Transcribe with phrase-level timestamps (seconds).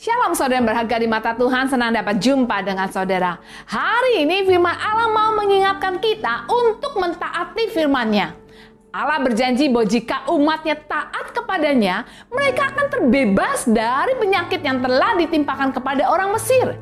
[0.00, 3.36] Shalom saudara yang berharga di mata Tuhan, senang dapat jumpa dengan saudara.
[3.68, 8.32] Hari ini firman Allah mau mengingatkan kita untuk mentaati firman-Nya.
[8.96, 15.68] Allah berjanji bahwa jika umatnya taat kepadanya, mereka akan terbebas dari penyakit yang telah ditimpakan
[15.68, 16.80] kepada orang Mesir.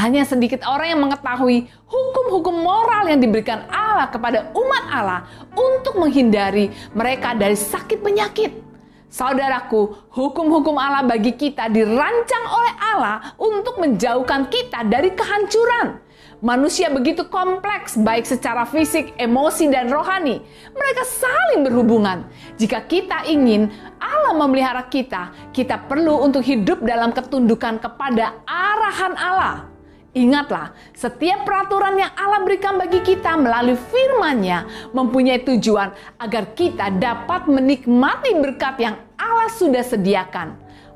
[0.00, 5.20] Hanya sedikit orang yang mengetahui hukum-hukum moral yang diberikan Allah kepada umat Allah
[5.52, 8.73] untuk menghindari mereka dari sakit penyakit.
[9.14, 16.02] Saudaraku, hukum-hukum Allah bagi kita dirancang oleh Allah untuk menjauhkan kita dari kehancuran.
[16.42, 20.42] Manusia begitu kompleks, baik secara fisik, emosi, dan rohani.
[20.74, 22.26] Mereka saling berhubungan.
[22.58, 23.70] Jika kita ingin
[24.02, 29.73] Allah memelihara kita, kita perlu untuk hidup dalam ketundukan kepada arahan Allah.
[30.14, 35.90] Ingatlah, setiap peraturan yang Allah berikan bagi kita melalui firman-Nya mempunyai tujuan
[36.22, 40.54] agar kita dapat menikmati berkat yang Allah sudah sediakan.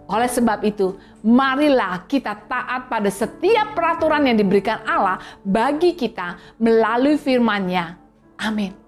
[0.08, 7.18] Oleh sebab itu, marilah kita taat pada setiap peraturan yang diberikan Allah bagi kita melalui
[7.18, 7.98] firman-Nya.
[8.38, 8.87] Amin.